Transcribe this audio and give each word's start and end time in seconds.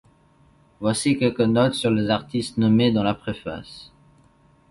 Voici 0.79 1.15
quelques 1.15 1.41
notes 1.41 1.75
sur 1.75 1.91
les 1.91 2.09
artistes 2.09 2.57
nommés 2.57 2.91
dans 2.91 3.03
la 3.03 3.13
préface. 3.13 3.91